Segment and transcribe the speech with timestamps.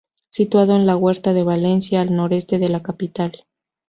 [0.29, 3.45] Situado en la Huerta de Valencia, al noroeste de la capital.